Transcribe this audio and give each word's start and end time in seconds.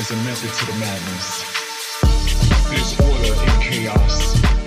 There's 0.00 0.12
a 0.12 0.24
method 0.24 0.50
to 0.54 0.64
the 0.64 0.78
madness. 0.78 1.44
There's 2.70 2.98
order 3.00 3.52
in 3.52 3.60
chaos. 3.60 4.59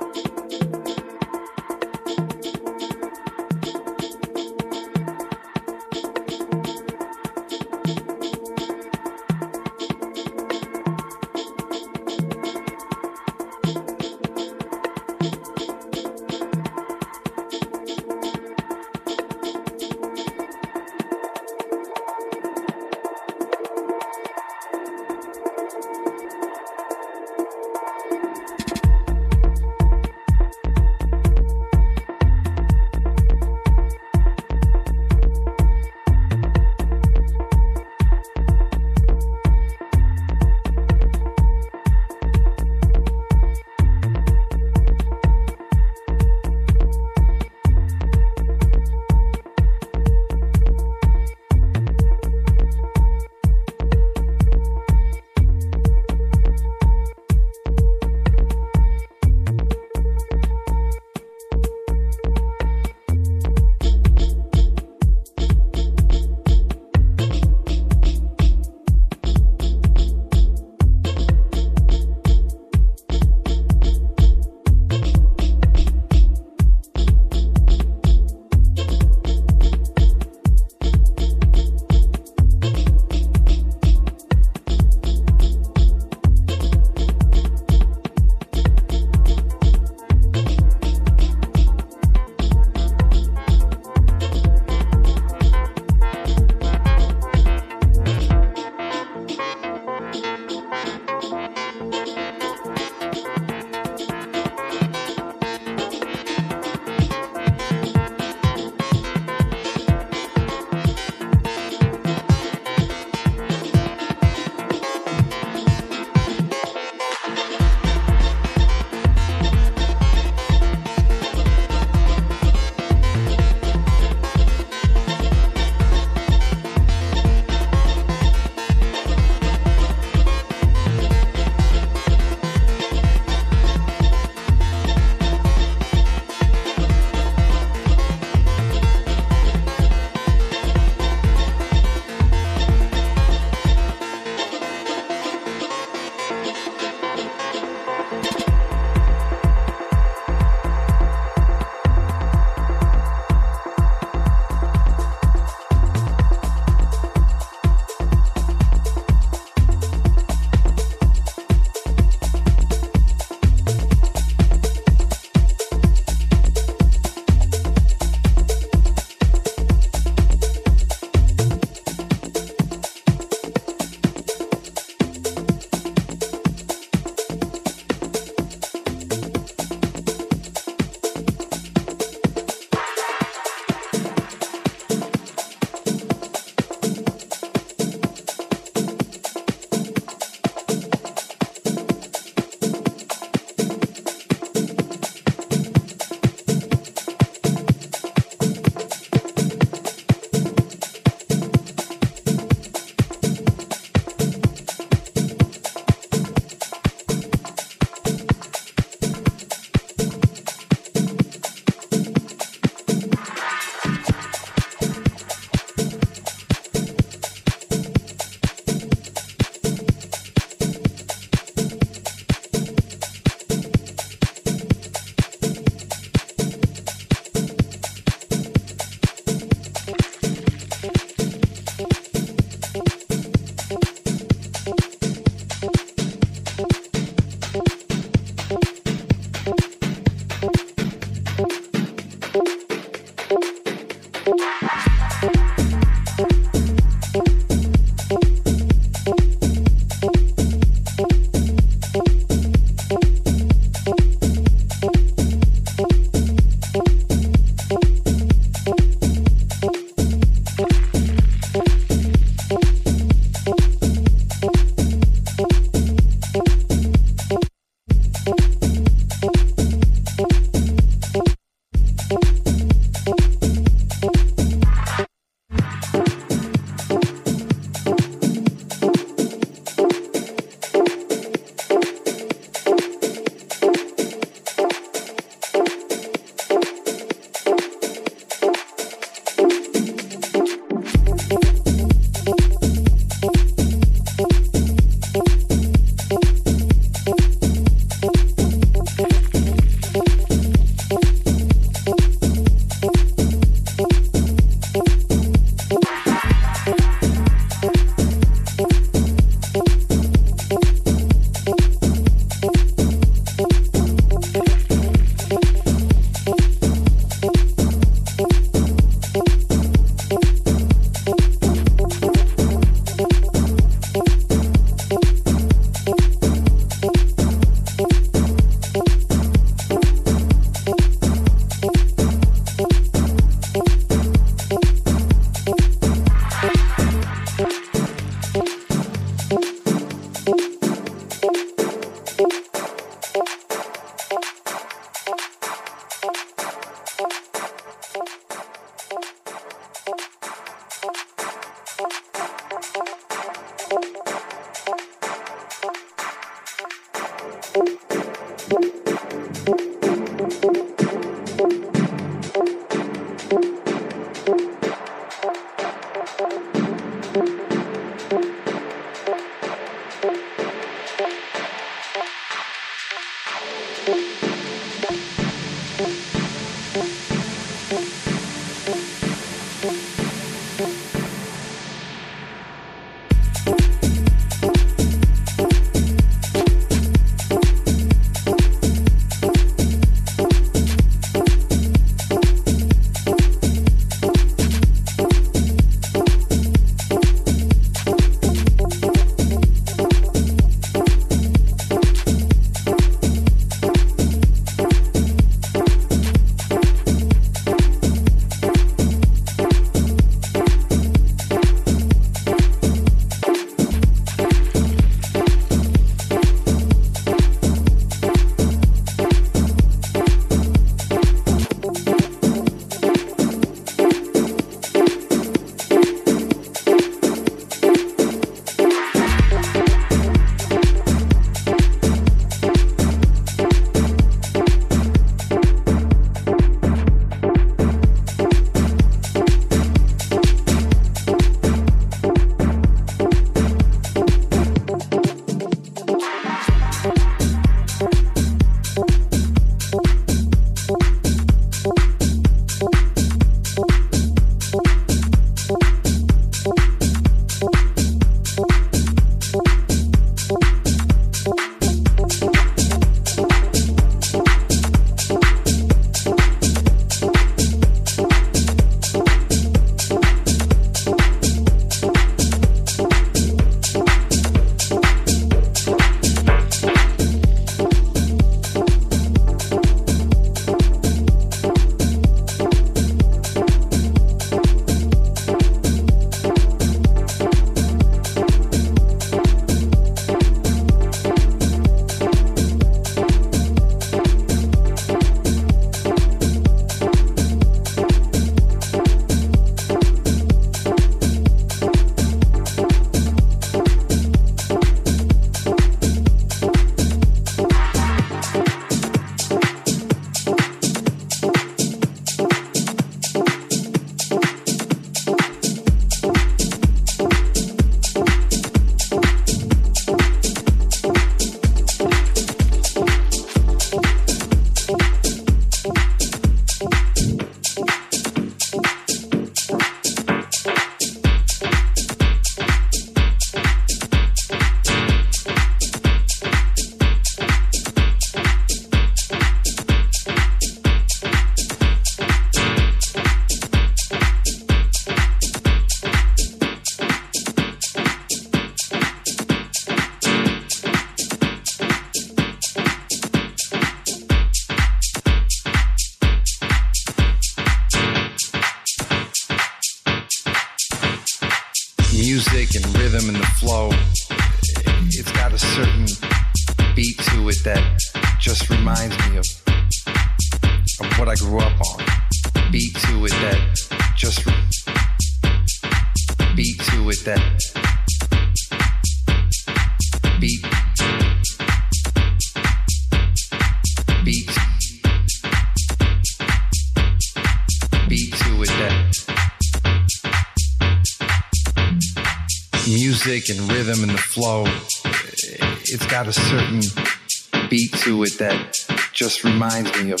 It 598.14 598.18
that 598.18 598.90
just 598.92 599.24
reminds 599.24 599.70
me 599.82 599.92
of 599.92 600.00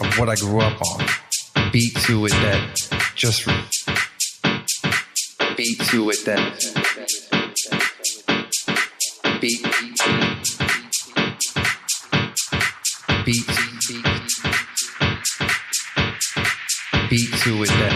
of 0.00 0.18
what 0.18 0.28
I 0.28 0.34
grew 0.36 0.60
up 0.60 0.80
on. 0.82 1.06
Beat 1.72 1.94
to 2.06 2.26
it 2.26 2.30
that 2.30 3.12
just 3.14 3.46
beat 5.56 5.78
to 5.90 6.10
it 6.10 6.24
that 6.24 6.60
beat 9.40 9.62
beat 13.24 13.44
beat 17.10 17.32
to 17.42 17.62
it 17.62 17.68
that 17.68 17.89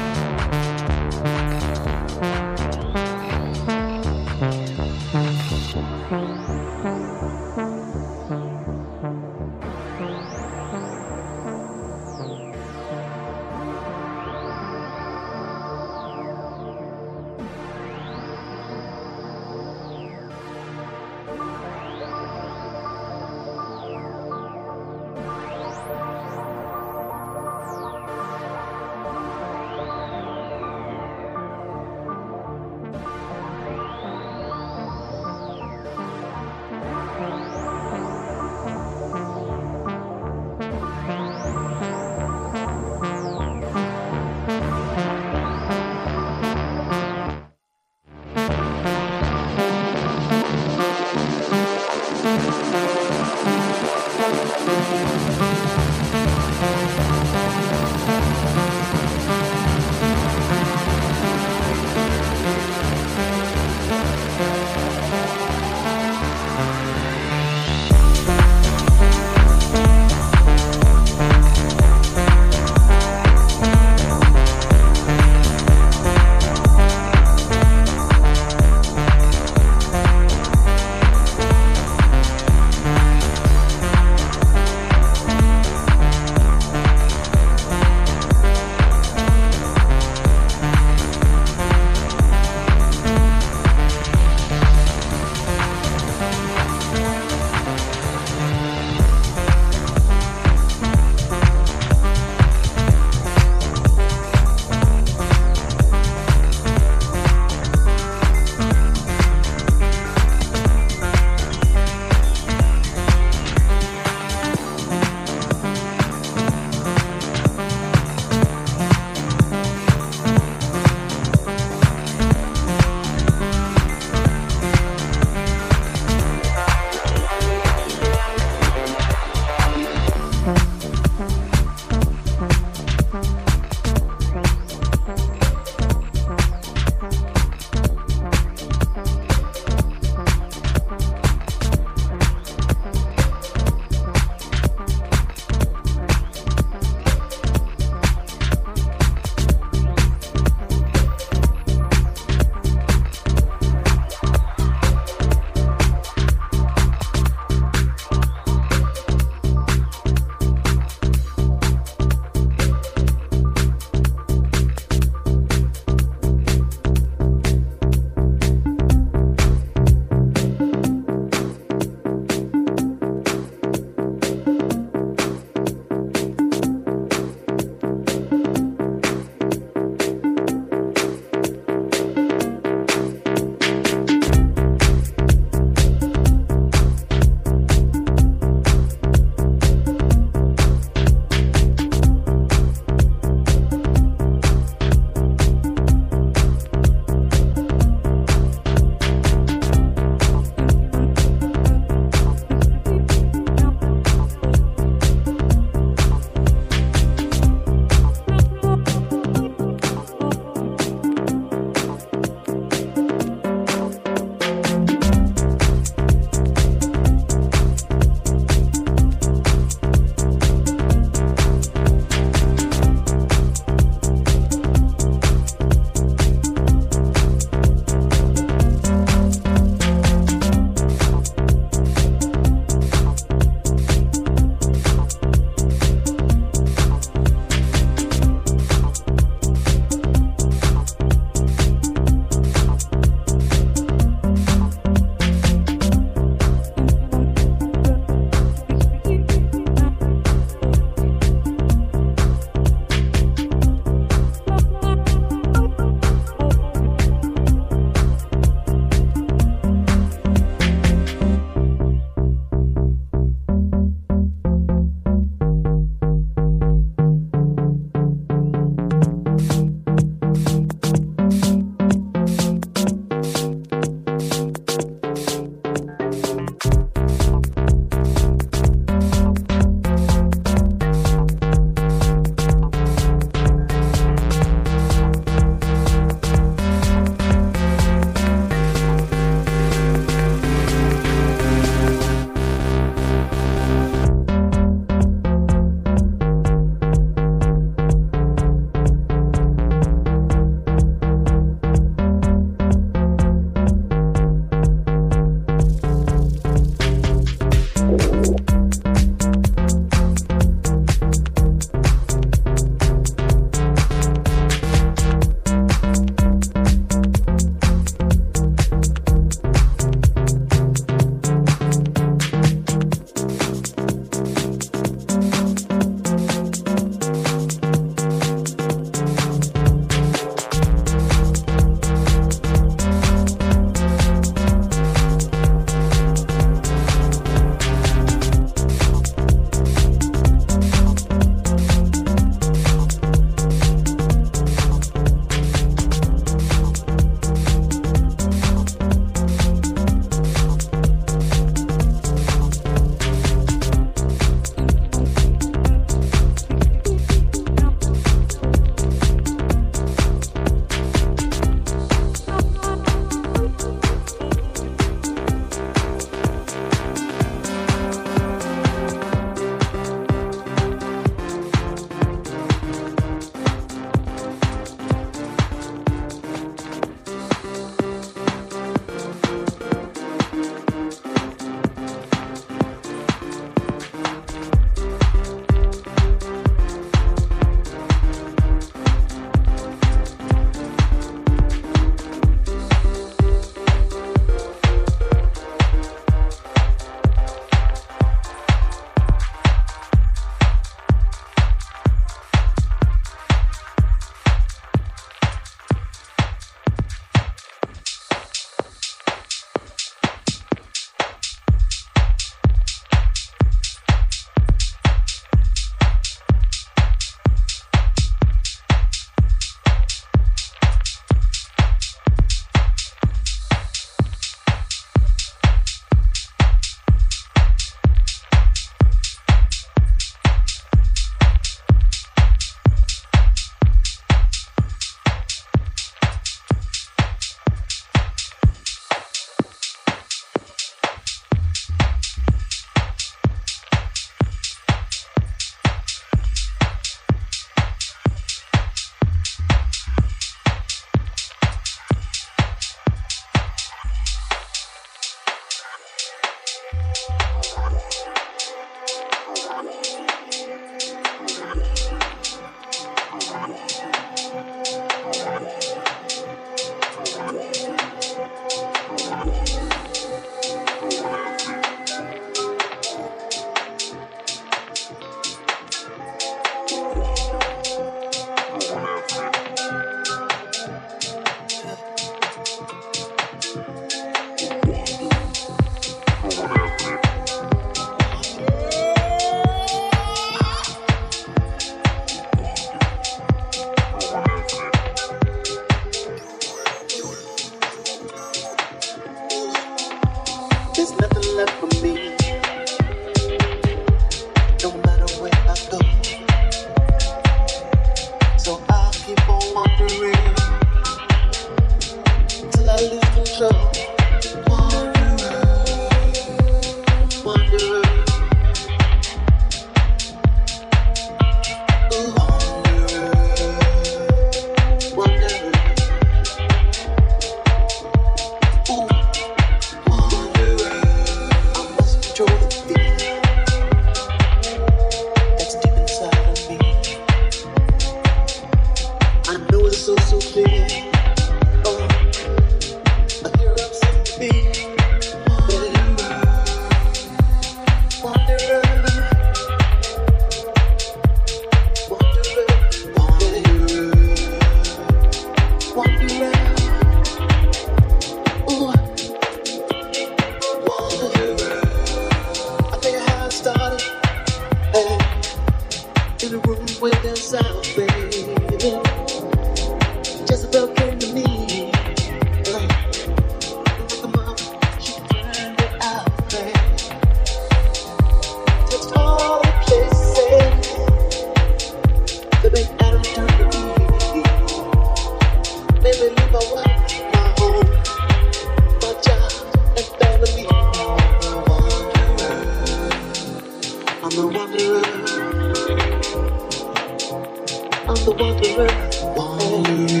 Are 598.01 598.13
one 598.15 599.63
the 599.63 600.00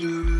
do. 0.00 0.39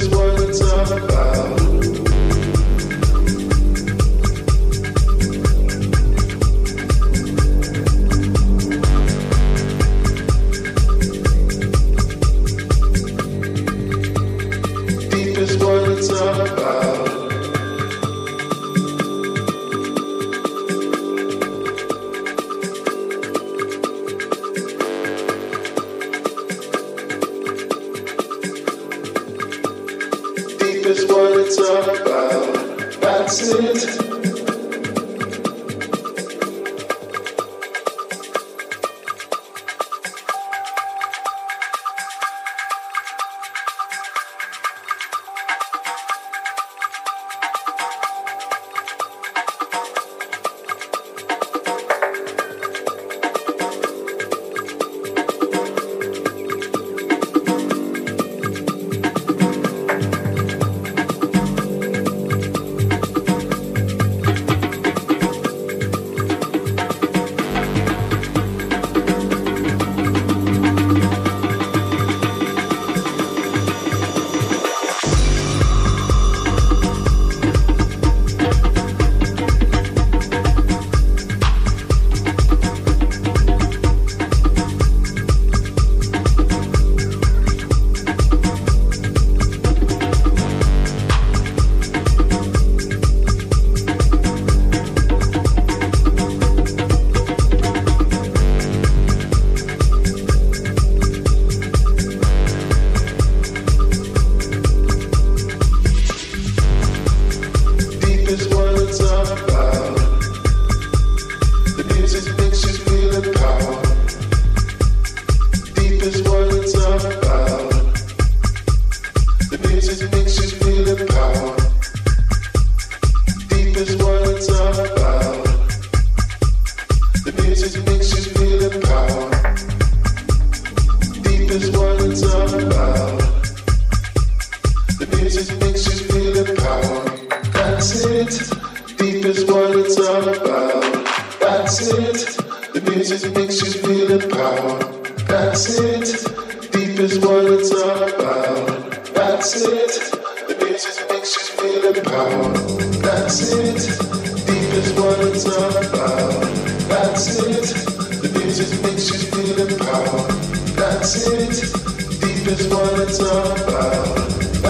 is 0.00 0.08
what 0.10 0.40
it's 0.48 0.60
about. 0.60 1.57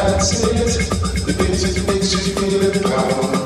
That's 0.08 0.42
it, 0.42 1.26
deep 1.26 1.50
is 1.50 1.84
what 1.86 2.76
it's 2.76 2.90
all 2.90 3.37